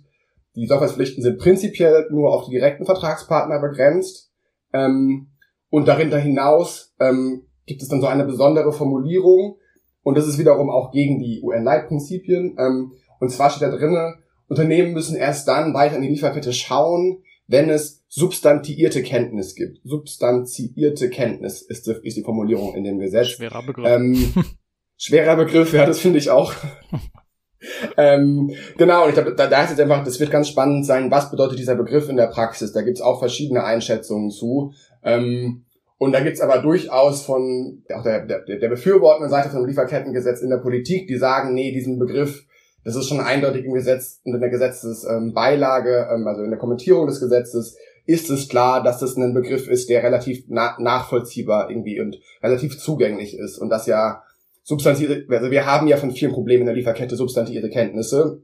[0.57, 4.31] die Sorgfaltspflichten sind prinzipiell nur auf die direkten Vertragspartner begrenzt.
[4.72, 5.29] Ähm,
[5.70, 9.57] und darüber hinaus ähm, gibt es dann so eine besondere Formulierung.
[10.03, 12.57] Und das ist wiederum auch gegen die UN-Leitprinzipien.
[12.59, 14.14] Ähm, und zwar steht da drinnen,
[14.51, 19.79] Unternehmen müssen erst dann weiter in die Lieferkette schauen, wenn es substantiierte Kenntnis gibt.
[19.85, 23.29] Substanziierte Kenntnis ist die, ist die Formulierung in dem Gesetz.
[23.29, 23.87] Schwerer Begriff.
[23.87, 24.35] Ähm,
[24.97, 26.53] schwerer Begriff, ja, das finde ich auch.
[27.97, 31.13] ähm, genau, und ich glaube, da, da ist jetzt einfach, das wird ganz spannend sein,
[31.13, 32.73] was bedeutet dieser Begriff in der Praxis.
[32.73, 34.73] Da gibt's auch verschiedene Einschätzungen zu.
[35.05, 35.65] Ähm,
[35.97, 40.51] und da gibt's aber durchaus von auch der, der, der befürwortenden Seite vom Lieferkettengesetz in
[40.51, 42.47] der Politik, die sagen, nee, diesen Begriff
[42.85, 47.07] das ist schon eindeutig im Gesetz und in der Gesetzesbeilage, ähm, also in der Kommentierung
[47.07, 52.01] des Gesetzes, ist es klar, dass das ein Begriff ist, der relativ na nachvollziehbar irgendwie
[52.01, 54.23] und relativ zugänglich ist und das ja
[54.62, 58.43] substantierte, also wir haben ja von vielen Problemen in der Lieferkette substantierte Kenntnisse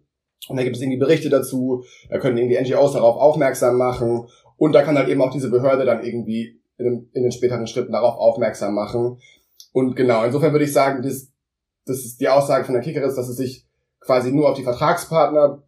[0.49, 4.73] und da gibt es irgendwie Berichte dazu, da können irgendwie NGOs darauf aufmerksam machen und
[4.73, 7.93] da kann halt eben auch diese Behörde dann irgendwie in, den, in den späteren Schritten
[7.93, 9.19] darauf aufmerksam machen.
[9.73, 11.33] Und genau, insofern würde ich sagen, das,
[11.85, 13.66] das ist die Aussage von der Kickeris, dass es sich
[14.07, 15.63] quasi nur auf die Vertragspartner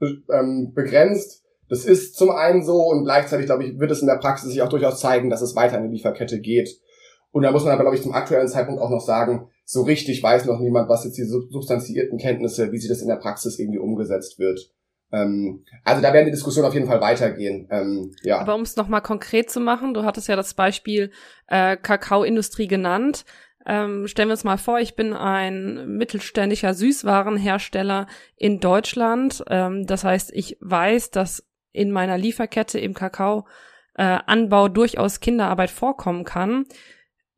[0.00, 1.44] ähm, begrenzt.
[1.68, 4.62] Das ist zum einen so und gleichzeitig, glaube ich, wird es in der Praxis sich
[4.62, 6.80] auch durchaus zeigen, dass es weiter in die Lieferkette geht.
[7.32, 10.20] Und da muss man aber, glaube ich, zum aktuellen Zeitpunkt auch noch sagen, so richtig
[10.20, 13.78] weiß noch niemand, was jetzt die substanziierten Kenntnisse, wie sie das in der Praxis irgendwie
[13.78, 14.72] umgesetzt wird.
[15.12, 17.68] Ähm, also da werden die Diskussionen auf jeden Fall weitergehen.
[17.70, 18.38] Ähm, ja.
[18.38, 21.12] Aber um es nochmal konkret zu machen, du hattest ja das Beispiel
[21.46, 23.24] äh, Kakaoindustrie genannt.
[23.66, 29.44] Ähm, stellen wir uns mal vor, ich bin ein mittelständischer Süßwarenhersteller in Deutschland.
[29.48, 36.24] Ähm, das heißt, ich weiß, dass in meiner Lieferkette im Kakaoanbau äh, durchaus Kinderarbeit vorkommen
[36.24, 36.64] kann.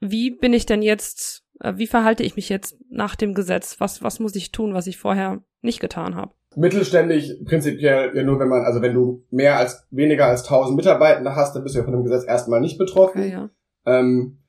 [0.00, 3.80] Wie bin ich denn jetzt, äh, wie verhalte ich mich jetzt nach dem Gesetz?
[3.80, 6.32] Was, was muss ich tun, was ich vorher nicht getan habe?
[6.54, 11.34] Mittelständig prinzipiell ja nur, wenn man, also wenn du mehr als weniger als 1000 Mitarbeitende
[11.34, 13.22] hast, dann bist du ja von dem Gesetz erstmal nicht betroffen.
[13.22, 13.50] Okay, ja.
[13.86, 14.41] ähm,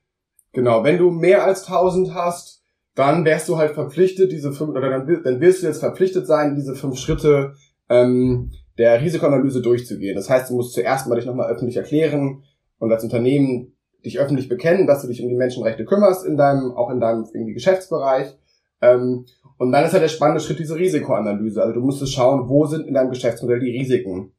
[0.54, 2.62] Genau, wenn du mehr als 1000 hast,
[2.94, 6.54] dann wärst du halt verpflichtet, diese fünf, oder dann, dann wirst du jetzt verpflichtet sein,
[6.54, 7.54] diese fünf Schritte
[7.88, 10.14] ähm, der Risikoanalyse durchzugehen.
[10.14, 12.44] Das heißt, du musst zuerst mal dich nochmal öffentlich erklären
[12.78, 13.72] und als Unternehmen
[14.04, 17.26] dich öffentlich bekennen, dass du dich um die Menschenrechte kümmerst in deinem, auch in deinem
[17.32, 18.36] irgendwie Geschäftsbereich.
[18.80, 19.26] Ähm,
[19.58, 21.60] und dann ist halt der spannende Schritt diese Risikoanalyse.
[21.60, 24.32] Also du musst schauen, wo sind in deinem Geschäftsmodell die Risiken.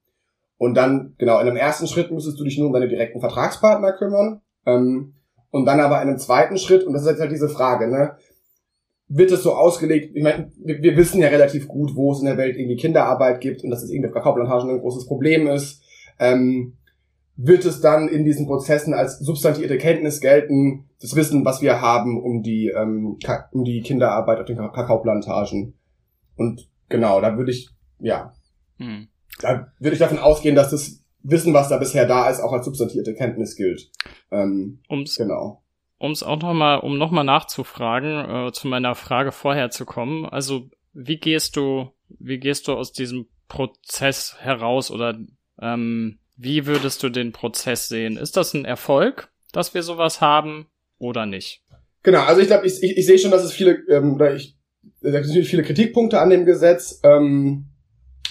[0.57, 3.93] Und dann, genau, in dem ersten Schritt müsstest du dich nur um deine direkten Vertragspartner
[3.93, 4.41] kümmern.
[4.65, 5.15] Ähm,
[5.51, 8.17] und dann aber in einem zweiten Schritt, und das ist jetzt halt diese Frage, ne,
[9.07, 12.25] wird es so ausgelegt, ich meine, wir, wir, wissen ja relativ gut, wo es in
[12.25, 15.83] der Welt irgendwie Kinderarbeit gibt und dass es irgendwie auf Kakaoplantagen ein großes Problem ist.
[16.19, 16.77] Ähm,
[17.37, 22.21] wird es dann in diesen Prozessen als substantierte Kenntnis gelten, das Wissen, was wir haben
[22.21, 23.17] um die, ähm,
[23.51, 25.73] um die Kinderarbeit auf den Kakaoplantagen.
[26.37, 28.33] Und genau, da würde ich, ja,
[28.77, 29.07] hm.
[29.41, 32.65] da würde ich davon ausgehen, dass das Wissen, was da bisher da ist, auch als
[32.65, 33.89] substantierte Kenntnis gilt.
[34.31, 35.63] Ähm, um's, genau.
[35.97, 40.25] Um es auch nochmal, um nochmal nachzufragen, äh, zu meiner Frage vorher zu kommen.
[40.25, 45.17] Also, wie gehst du, wie gehst du aus diesem Prozess heraus oder
[45.61, 48.17] ähm, wie würdest du den Prozess sehen?
[48.17, 51.63] Ist das ein Erfolg, dass wir sowas haben oder nicht?
[52.03, 54.55] Genau, also ich glaube, ich, ich, ich sehe schon, dass es viele, ähm, oder ich,
[55.01, 56.99] es gibt viele Kritikpunkte an dem Gesetz.
[57.03, 57.69] Ähm,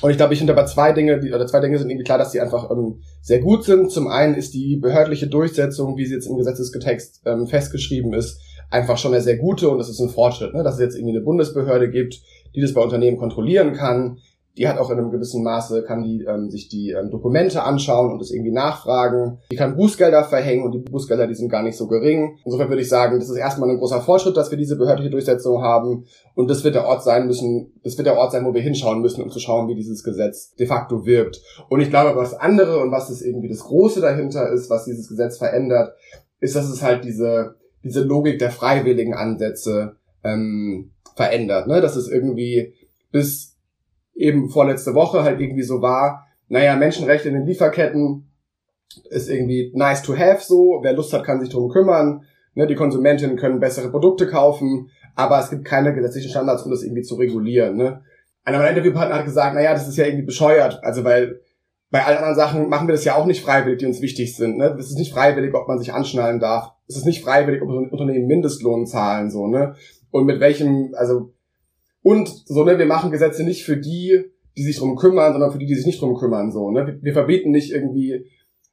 [0.01, 2.19] und ich glaube, ich finde aber zwei Dinge, die, oder zwei Dinge sind irgendwie klar,
[2.19, 3.91] dass die einfach ähm, sehr gut sind.
[3.91, 8.99] Zum einen ist die behördliche Durchsetzung, wie sie jetzt im Gesetzestext ähm, festgeschrieben ist, einfach
[8.99, 10.63] schon eine sehr gute und das ist ein Fortschritt, ne?
[10.63, 12.21] dass es jetzt irgendwie eine Bundesbehörde gibt,
[12.55, 14.19] die das bei Unternehmen kontrollieren kann,
[14.57, 18.13] die hat auch in einem gewissen Maße, kann die ähm, sich die ähm, Dokumente anschauen
[18.13, 19.39] und das irgendwie nachfragen.
[19.51, 22.39] Die kann Bußgelder verhängen und die Bußgelder, die sind gar nicht so gering.
[22.45, 25.61] Insofern würde ich sagen, das ist erstmal ein großer Fortschritt, dass wir diese behördliche Durchsetzung
[25.63, 26.07] haben.
[26.37, 29.01] Und das wird der Ort sein müssen, das wird der Ort sein, wo wir hinschauen
[29.01, 31.43] müssen, um zu schauen, wie dieses Gesetz de facto wirkt.
[31.69, 35.09] Und ich glaube, was andere und was das irgendwie das Große dahinter ist, was dieses
[35.09, 35.95] Gesetz verändert,
[36.39, 41.67] ist, dass es halt diese, diese Logik der freiwilligen Ansätze ähm, verändert.
[41.67, 41.81] Ne?
[41.81, 42.75] Dass es irgendwie
[43.11, 43.54] bis
[44.15, 48.31] eben vorletzte Woche halt irgendwie so war, naja, Menschenrechte in den Lieferketten
[49.11, 52.25] ist irgendwie nice to have so, wer Lust hat, kann sich drum kümmern,
[52.55, 56.83] ne, die Konsumentinnen können bessere Produkte kaufen, aber es gibt keine gesetzlichen Standards, um das
[56.83, 57.77] irgendwie zu regulieren.
[57.77, 58.03] Ne.
[58.45, 61.41] Einer meiner Interviewpartner hat gesagt, naja, das ist ja irgendwie bescheuert, also weil
[61.91, 64.59] bei allen anderen Sachen machen wir das ja auch nicht freiwillig, die uns wichtig sind.
[64.59, 64.77] Ne?
[64.79, 66.73] Es ist nicht freiwillig, ob man sich anschnallen darf.
[66.89, 69.77] Es ist nicht freiwillig, ob Unternehmen Mindestlohn zahlen, so, ne?
[70.11, 71.34] Und mit welchem, also
[72.05, 74.27] und so, ne, wir machen Gesetze nicht für die,
[74.59, 76.53] die sich drum kümmern, sondern für die, die sich nicht drum kümmern.
[76.53, 76.99] So, ne?
[77.01, 78.27] Wir verbieten nicht irgendwie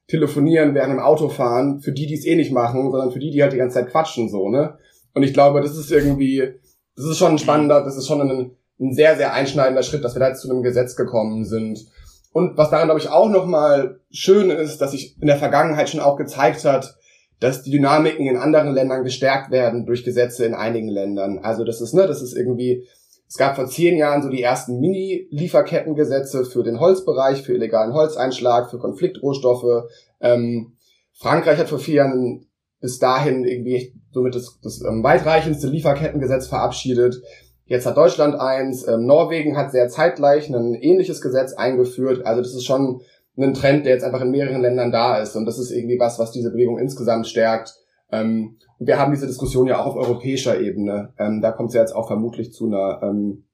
[0.10, 3.41] telefonieren während dem Autofahren für die, die es eh nicht machen, sondern für die, die
[3.41, 4.78] halt die ganze Zeit quatschen, so, ne?
[5.13, 6.56] Und ich glaube, das ist irgendwie,
[6.98, 10.13] das ist schon ein spannender, das ist schon ein, ein sehr, sehr einschneidender Schritt, dass
[10.13, 11.88] wir da jetzt zu einem Gesetz gekommen sind.
[12.34, 16.02] Und was daran, glaube ich, auch nochmal schön ist, dass sich in der Vergangenheit schon
[16.02, 16.98] auch gezeigt hat,
[17.39, 21.39] dass die Dynamiken in anderen Ländern gestärkt werden durch Gesetze in einigen Ländern.
[21.39, 22.88] Also das ist, ne, das ist irgendwie,
[23.32, 28.70] es gab vor zehn Jahren so die ersten Mini-Lieferkettengesetze für den Holzbereich, für illegalen Holzeinschlag,
[28.70, 29.86] für Konfliktrohstoffe.
[30.20, 30.74] Ähm,
[31.13, 32.46] Frankreich hat vor vier Jahren
[32.82, 37.22] bis dahin irgendwie somit das, das ähm, weitreichendste Lieferkettengesetz verabschiedet.
[37.63, 42.26] Jetzt hat Deutschland eins, ähm, Norwegen hat sehr zeitgleich ein ähnliches Gesetz eingeführt.
[42.26, 43.00] Also das ist schon
[43.38, 45.38] ein Trend, der jetzt einfach in mehreren Ländern da ist.
[45.38, 47.76] Und das ist irgendwie was, was diese Bewegung insgesamt stärkt.
[48.12, 51.13] Ähm, wir haben diese Diskussion ja auch auf europäischer Ebene.
[51.17, 53.45] Ähm, da kommt es ja jetzt auch vermutlich zu einer ähm,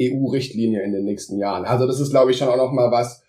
[0.00, 1.64] EU-Richtlinie in den nächsten Jahren.
[1.64, 3.22] Also das ist, glaube ich, schon auch noch mal was,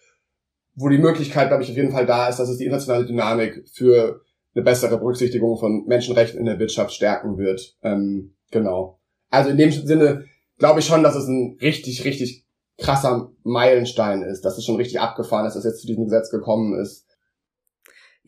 [0.75, 3.67] wo die Möglichkeit, glaube ich, auf jeden Fall da ist, dass es die internationale Dynamik
[3.71, 4.21] für
[4.55, 7.75] eine bessere Berücksichtigung von Menschenrechten in der Wirtschaft stärken wird.
[7.83, 8.99] Ähm, genau.
[9.29, 10.25] Also in dem Sinne
[10.57, 12.45] glaube ich schon, dass es ein richtig, richtig
[12.77, 16.79] krasser Meilenstein ist, dass es schon richtig abgefahren ist, dass jetzt zu diesem Gesetz gekommen
[16.79, 17.05] ist.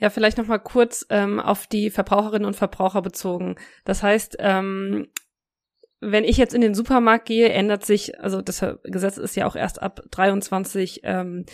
[0.02, 3.56] Ja, vielleicht noch mal kurz ähm, auf die Verbraucherinnen und Verbraucher bezogen.
[3.86, 5.08] Das heißt, ähm,
[6.00, 9.56] wenn ich jetzt in den Supermarkt gehe, ändert sich, also das Gesetz ist ja auch
[9.56, 11.46] erst ab 23 ähm,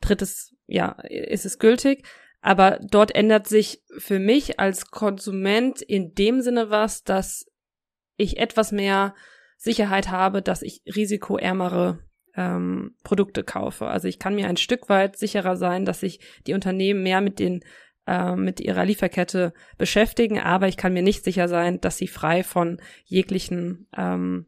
[0.00, 2.04] drittes, ja, ist es gültig.
[2.40, 7.46] Aber dort ändert sich für mich als Konsument in dem Sinne was, dass
[8.16, 9.14] ich etwas mehr
[9.56, 12.00] Sicherheit habe, dass ich risikoärmere
[12.34, 13.86] ähm, Produkte kaufe.
[13.86, 17.38] Also ich kann mir ein Stück weit sicherer sein, dass sich die Unternehmen mehr mit
[17.38, 17.62] den
[18.06, 22.42] äh, mit ihrer Lieferkette beschäftigen, aber ich kann mir nicht sicher sein, dass sie frei
[22.42, 24.46] von jeglichen ähm,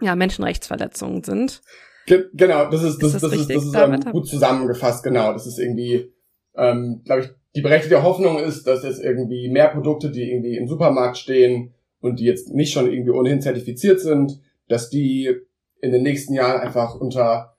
[0.00, 1.62] ja, Menschenrechtsverletzungen sind.
[2.06, 5.32] Ge genau, das ist das, ist das, das ist, das ist ähm, gut zusammengefasst, genau.
[5.32, 6.12] Das ist irgendwie,
[6.56, 10.68] ähm, glaube ich, die berechtigte Hoffnung ist, dass jetzt irgendwie mehr Produkte, die irgendwie im
[10.68, 15.34] Supermarkt stehen und die jetzt nicht schon irgendwie ohnehin zertifiziert sind, dass die
[15.80, 17.56] in den nächsten Jahren einfach unter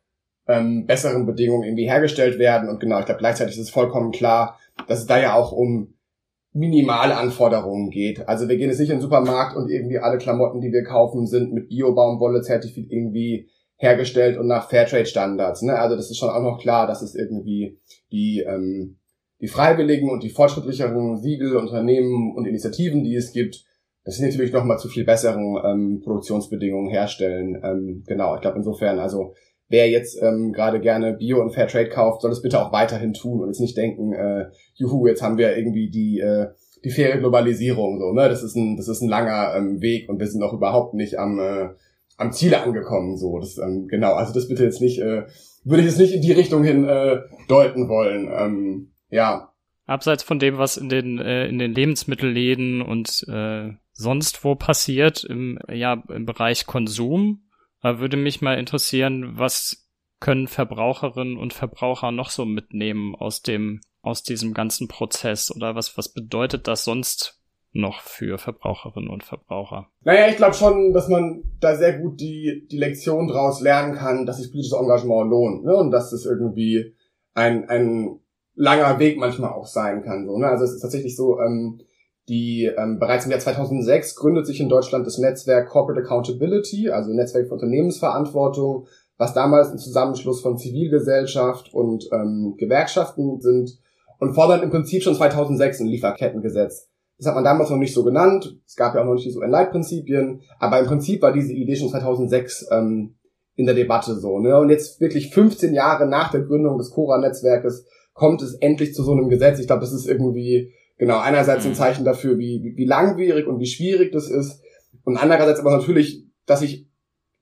[0.48, 2.70] ähm, besseren Bedingungen irgendwie hergestellt werden.
[2.70, 4.60] Und genau, ich glaube, gleichzeitig ist es vollkommen klar,
[4.92, 5.94] dass es da ja auch um
[6.54, 8.28] minimale Anforderungen geht.
[8.28, 11.26] Also wir gehen jetzt nicht in den Supermarkt und irgendwie alle Klamotten, die wir kaufen,
[11.26, 15.62] sind mit Bio-Baumwolle zertifiziert irgendwie hergestellt und nach Fairtrade-Standards.
[15.62, 15.80] Ne?
[15.80, 17.80] Also das ist schon auch noch klar, dass es irgendwie
[18.12, 18.98] die, ähm,
[19.40, 23.64] die freiwilligen und die fortschrittlicheren Siegel, Unternehmen und Initiativen, die es gibt,
[24.04, 27.62] das sind natürlich noch mal zu viel besseren ähm, Produktionsbedingungen herstellen.
[27.64, 29.36] Ähm, genau, ich glaube insofern, also
[29.72, 33.42] wer jetzt ähm, gerade gerne Bio und Fairtrade kauft, soll es bitte auch weiterhin tun
[33.42, 36.48] und jetzt nicht denken, äh, juhu, jetzt haben wir irgendwie die äh,
[36.84, 38.28] die faire Globalisierung so, ne?
[38.28, 41.18] Das ist ein das ist ein langer ähm, Weg und wir sind noch überhaupt nicht
[41.18, 41.70] am äh,
[42.18, 43.40] am Ziele angekommen so.
[43.40, 45.24] Das ähm, genau, also das bitte jetzt nicht äh,
[45.64, 48.30] würde ich jetzt nicht in die Richtung hin äh, deuten wollen.
[48.34, 49.54] Ähm, ja.
[49.86, 55.24] Abseits von dem, was in den äh, in den Lebensmittelläden und äh, sonst wo passiert
[55.24, 57.44] im ja im Bereich Konsum,
[57.84, 59.88] würde mich mal interessieren, was
[60.20, 65.98] können Verbraucherinnen und Verbraucher noch so mitnehmen aus dem, aus diesem ganzen Prozess oder was,
[65.98, 67.42] was bedeutet das sonst
[67.74, 69.88] noch für Verbraucherinnen und Verbraucher?
[70.04, 74.26] Naja, ich glaube schon, dass man da sehr gut die, die Lektion draus lernen kann,
[74.26, 75.76] dass sich politisches Engagement lohnt, ne?
[75.76, 76.96] Und dass es irgendwie
[77.34, 78.20] ein, ein
[78.56, 80.48] langer Weg manchmal auch sein kann, so, ne?
[80.48, 81.82] Also es ist tatsächlich so, ähm,
[82.32, 87.12] die ähm, bereits im Jahr 2006 gründet sich in Deutschland das Netzwerk Corporate Accountability, also
[87.12, 93.78] Netzwerk für Unternehmensverantwortung, was damals ein Zusammenschluss von Zivilgesellschaft und ähm, Gewerkschaften sind
[94.18, 96.88] und fordern im Prinzip schon 2006 ein Lieferkettengesetz.
[97.18, 98.58] Das hat man damals noch nicht so genannt.
[98.66, 101.90] Es gab ja auch noch nicht die UN-Leitprinzipien, aber im Prinzip war diese Idee schon
[101.90, 103.16] 2006 ähm,
[103.56, 104.40] in der Debatte so.
[104.40, 104.58] Ne?
[104.58, 109.12] Und jetzt wirklich 15 Jahre nach der Gründung des Cora-Netzwerkes kommt es endlich zu so
[109.12, 109.60] einem Gesetz.
[109.60, 111.76] Ich glaube, das ist irgendwie genau einerseits ein mhm.
[111.76, 114.62] Zeichen dafür, wie, wie, wie langwierig und wie schwierig das ist.
[115.04, 116.88] Und andererseits aber natürlich, dass sich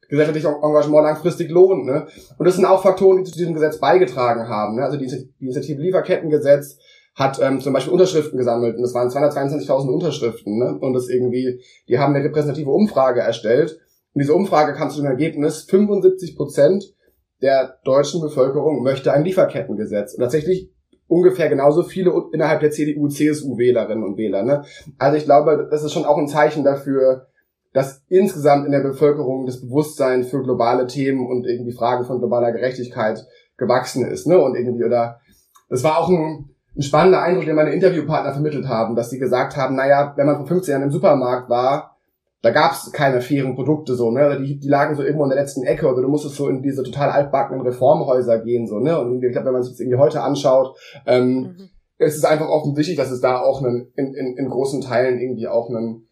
[0.07, 1.85] gesellschaftliches Engagement langfristig lohnt.
[1.85, 2.07] Ne?
[2.37, 4.77] Und das sind auch Faktoren, die zu diesem Gesetz beigetragen haben.
[4.77, 4.83] Ne?
[4.83, 6.77] Also die, die Initiative Lieferkettengesetz
[7.15, 10.57] hat ähm, zum Beispiel Unterschriften gesammelt und das waren 222.000 Unterschriften.
[10.57, 10.77] Ne?
[10.79, 13.77] Und das irgendwie, die haben eine repräsentative Umfrage erstellt.
[14.13, 16.95] Und diese Umfrage kam zu dem Ergebnis, 75 Prozent
[17.41, 20.13] der deutschen Bevölkerung möchte ein Lieferkettengesetz.
[20.13, 20.71] Und tatsächlich
[21.09, 24.43] ungefähr genauso viele innerhalb der CDU, CSU-Wählerinnen und Wähler.
[24.43, 24.63] Ne?
[24.97, 27.27] Also ich glaube, das ist schon auch ein Zeichen dafür,
[27.73, 32.51] dass insgesamt in der Bevölkerung das Bewusstsein für globale Themen und irgendwie Fragen von globaler
[32.51, 33.25] Gerechtigkeit
[33.57, 34.39] gewachsen ist, ne?
[34.39, 35.19] Und irgendwie, oder
[35.69, 39.57] das war auch ein, ein spannender Eindruck, den meine Interviewpartner vermittelt haben, dass sie gesagt
[39.57, 41.97] haben, naja, wenn man vor 15 Jahren im Supermarkt war,
[42.41, 44.39] da gab es keine fairen Produkte so, ne?
[44.41, 46.83] Die, die lagen so irgendwo in der letzten Ecke oder du musstest so in diese
[46.83, 48.99] total altbackenen Reformhäuser gehen, so, ne?
[48.99, 51.69] Und ich glaube, wenn man sich das irgendwie heute anschaut, ähm, mhm.
[51.97, 55.47] es ist einfach offensichtlich, dass es da auch einen, in, in, in großen Teilen irgendwie
[55.47, 56.05] auch einen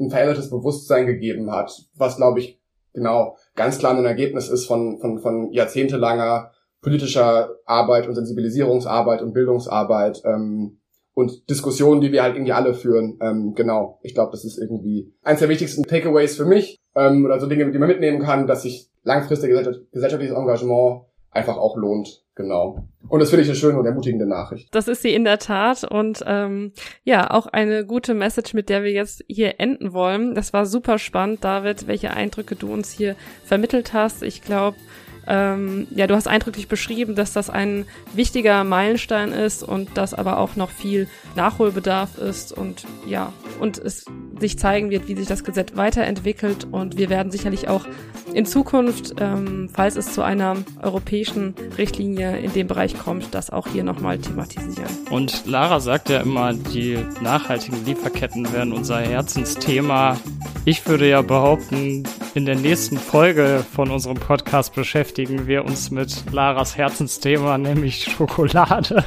[0.00, 2.60] ein verändertes Bewusstsein gegeben hat, was glaube ich
[2.92, 9.32] genau ganz klar ein Ergebnis ist von, von, von jahrzehntelanger politischer Arbeit und Sensibilisierungsarbeit und
[9.32, 10.80] Bildungsarbeit ähm,
[11.14, 13.18] und Diskussionen, die wir halt irgendwie alle führen.
[13.20, 17.38] Ähm, genau, ich glaube, das ist irgendwie eins der wichtigsten Takeaways für mich ähm, oder
[17.38, 22.22] so Dinge, die man mitnehmen kann, dass sich langfristiges gesellschaftliches Engagement einfach auch lohnt.
[22.34, 22.88] Genau.
[23.08, 24.74] Und das finde ich eine schöne und ermutigende Nachricht.
[24.74, 26.72] Das ist sie in der Tat und ähm,
[27.04, 30.34] ja, auch eine gute Message, mit der wir jetzt hier enden wollen.
[30.34, 34.22] Das war super spannend, David, welche Eindrücke du uns hier vermittelt hast.
[34.22, 34.78] Ich glaube,
[35.26, 40.38] ähm, ja, du hast eindrücklich beschrieben, dass das ein wichtiger Meilenstein ist und dass aber
[40.38, 44.04] auch noch viel Nachholbedarf ist und ja, und es
[44.40, 47.86] sich zeigen wird, wie sich das Gesetz weiterentwickelt und wir werden sicherlich auch
[48.34, 53.68] in Zukunft, ähm, falls es zu einer europäischen Richtlinie in dem Bereich kommt, das auch
[53.68, 54.88] hier nochmal thematisieren.
[55.10, 60.16] Und Lara sagt ja immer, die nachhaltigen Lieferketten werden unser Herzensthema.
[60.64, 66.32] Ich würde ja behaupten, in der nächsten Folge von unserem Podcast beschäftigen wir uns mit
[66.32, 69.04] Laras Herzensthema, nämlich Schokolade.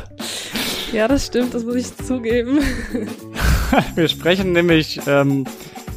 [0.92, 2.60] Ja, das stimmt, das muss ich zugeben.
[3.96, 5.46] wir sprechen nämlich ähm,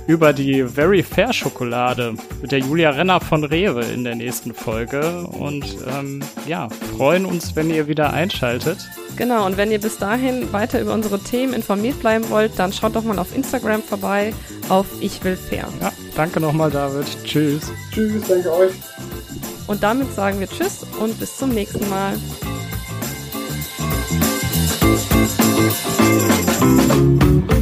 [0.07, 5.27] über die Very Fair Schokolade mit der Julia Renner von Rewe in der nächsten Folge
[5.27, 8.79] und ähm, ja, freuen uns, wenn ihr wieder einschaltet.
[9.17, 12.97] Genau, und wenn ihr bis dahin weiter über unsere Themen informiert bleiben wollt, dann schaut
[12.97, 14.33] doch mal auf Instagram vorbei
[14.71, 15.69] auf Ich will fair.
[15.81, 17.07] Ja, Danke nochmal, David.
[17.23, 17.71] Tschüss.
[17.93, 18.73] Tschüss, danke euch.
[19.69, 22.15] Und damit sagen wir Tschüss und bis zum nächsten Mal.
[26.59, 27.58] Thank you.